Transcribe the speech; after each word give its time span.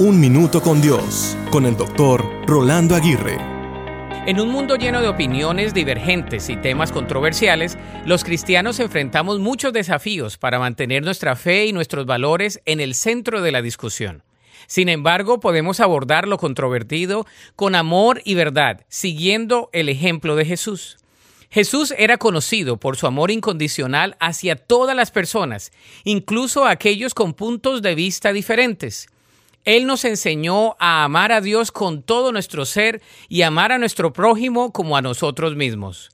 Un 0.00 0.20
Minuto 0.20 0.62
con 0.62 0.80
Dios, 0.80 1.36
con 1.50 1.66
el 1.66 1.76
doctor 1.76 2.24
Rolando 2.46 2.94
Aguirre. 2.94 3.36
En 4.28 4.38
un 4.38 4.48
mundo 4.48 4.76
lleno 4.76 5.00
de 5.02 5.08
opiniones 5.08 5.74
divergentes 5.74 6.48
y 6.50 6.56
temas 6.56 6.92
controversiales, 6.92 7.76
los 8.06 8.22
cristianos 8.22 8.78
enfrentamos 8.78 9.40
muchos 9.40 9.72
desafíos 9.72 10.38
para 10.38 10.60
mantener 10.60 11.02
nuestra 11.02 11.34
fe 11.34 11.66
y 11.66 11.72
nuestros 11.72 12.06
valores 12.06 12.60
en 12.64 12.78
el 12.78 12.94
centro 12.94 13.42
de 13.42 13.50
la 13.50 13.60
discusión. 13.60 14.22
Sin 14.68 14.88
embargo, 14.88 15.40
podemos 15.40 15.80
abordar 15.80 16.28
lo 16.28 16.38
controvertido 16.38 17.26
con 17.56 17.74
amor 17.74 18.22
y 18.24 18.36
verdad, 18.36 18.86
siguiendo 18.88 19.68
el 19.72 19.88
ejemplo 19.88 20.36
de 20.36 20.44
Jesús. 20.44 20.98
Jesús 21.50 21.92
era 21.98 22.18
conocido 22.18 22.76
por 22.76 22.96
su 22.96 23.08
amor 23.08 23.32
incondicional 23.32 24.16
hacia 24.20 24.54
todas 24.54 24.94
las 24.94 25.10
personas, 25.10 25.72
incluso 26.04 26.66
aquellos 26.66 27.14
con 27.14 27.34
puntos 27.34 27.82
de 27.82 27.96
vista 27.96 28.32
diferentes. 28.32 29.08
Él 29.68 29.84
nos 29.84 30.06
enseñó 30.06 30.76
a 30.78 31.04
amar 31.04 31.30
a 31.30 31.42
Dios 31.42 31.72
con 31.72 32.02
todo 32.02 32.32
nuestro 32.32 32.64
ser 32.64 33.02
y 33.28 33.42
amar 33.42 33.70
a 33.70 33.76
nuestro 33.76 34.14
prójimo 34.14 34.72
como 34.72 34.96
a 34.96 35.02
nosotros 35.02 35.56
mismos. 35.56 36.08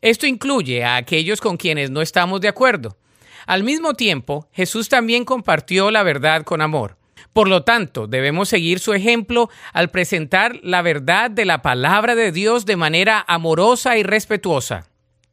Esto 0.00 0.28
incluye 0.28 0.84
a 0.84 0.94
aquellos 0.94 1.40
con 1.40 1.56
quienes 1.56 1.90
no 1.90 2.02
estamos 2.02 2.40
de 2.40 2.46
acuerdo. 2.46 2.98
Al 3.46 3.64
mismo 3.64 3.94
tiempo, 3.94 4.46
Jesús 4.52 4.88
también 4.88 5.24
compartió 5.24 5.90
la 5.90 6.04
verdad 6.04 6.44
con 6.44 6.60
amor. 6.60 6.98
Por 7.32 7.48
lo 7.48 7.64
tanto, 7.64 8.06
debemos 8.06 8.48
seguir 8.48 8.78
su 8.78 8.94
ejemplo 8.94 9.50
al 9.72 9.90
presentar 9.90 10.60
la 10.62 10.80
verdad 10.80 11.32
de 11.32 11.46
la 11.46 11.62
palabra 11.62 12.14
de 12.14 12.30
Dios 12.30 12.64
de 12.64 12.76
manera 12.76 13.24
amorosa 13.26 13.98
y 13.98 14.04
respetuosa. 14.04 14.89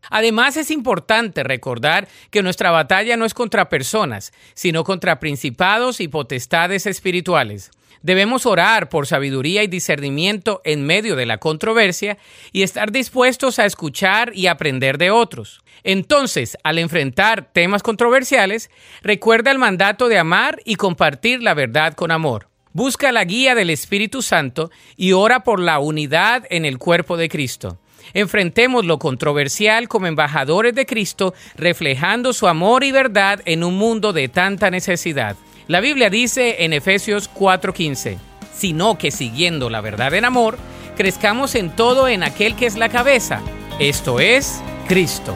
Además, 0.09 0.57
es 0.57 0.71
importante 0.71 1.43
recordar 1.43 2.07
que 2.29 2.43
nuestra 2.43 2.71
batalla 2.71 3.17
no 3.17 3.25
es 3.25 3.33
contra 3.33 3.69
personas, 3.69 4.33
sino 4.53 4.83
contra 4.83 5.19
principados 5.19 5.99
y 6.01 6.07
potestades 6.07 6.85
espirituales. 6.85 7.71
Debemos 8.01 8.45
orar 8.45 8.89
por 8.89 9.07
sabiduría 9.07 9.63
y 9.63 9.67
discernimiento 9.67 10.61
en 10.63 10.85
medio 10.85 11.15
de 11.15 11.25
la 11.25 11.39
controversia 11.39 12.17
y 12.51 12.63
estar 12.63 12.91
dispuestos 12.91 13.59
a 13.59 13.65
escuchar 13.65 14.31
y 14.33 14.47
aprender 14.47 14.97
de 14.97 15.11
otros. 15.11 15.61
Entonces, 15.83 16.57
al 16.63 16.79
enfrentar 16.79 17.49
temas 17.51 17.83
controversiales, 17.83 18.69
recuerda 19.01 19.51
el 19.51 19.57
mandato 19.57 20.09
de 20.09 20.17
amar 20.19 20.61
y 20.65 20.75
compartir 20.75 21.41
la 21.41 21.53
verdad 21.53 21.93
con 21.93 22.11
amor. 22.11 22.49
Busca 22.73 23.11
la 23.11 23.23
guía 23.23 23.55
del 23.55 23.69
Espíritu 23.69 24.21
Santo 24.21 24.69
y 24.95 25.13
ora 25.13 25.43
por 25.43 25.59
la 25.59 25.79
unidad 25.79 26.45
en 26.49 26.65
el 26.65 26.77
cuerpo 26.77 27.17
de 27.17 27.29
Cristo. 27.29 27.79
Enfrentemos 28.13 28.85
lo 28.85 28.99
controversial 28.99 29.87
como 29.87 30.07
embajadores 30.07 30.75
de 30.75 30.85
Cristo, 30.85 31.33
reflejando 31.55 32.33
su 32.33 32.47
amor 32.47 32.83
y 32.83 32.91
verdad 32.91 33.41
en 33.45 33.63
un 33.63 33.77
mundo 33.77 34.13
de 34.13 34.27
tanta 34.27 34.71
necesidad. 34.71 35.35
La 35.67 35.81
Biblia 35.81 36.09
dice 36.09 36.63
en 36.63 36.73
Efesios 36.73 37.29
4:15, 37.33 38.17
sino 38.55 38.97
que 38.97 39.11
siguiendo 39.11 39.69
la 39.69 39.81
verdad 39.81 40.13
en 40.13 40.25
amor, 40.25 40.57
crezcamos 40.95 41.55
en 41.55 41.75
todo 41.75 42.07
en 42.07 42.23
aquel 42.23 42.55
que 42.55 42.65
es 42.65 42.77
la 42.77 42.89
cabeza, 42.89 43.41
esto 43.79 44.19
es 44.19 44.61
Cristo. 44.87 45.35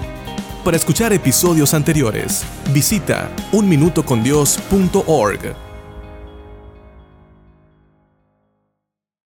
Para 0.64 0.78
escuchar 0.78 1.12
episodios 1.12 1.74
anteriores, 1.74 2.46
visita 2.72 3.32
unminutocondios.org. 3.52 5.71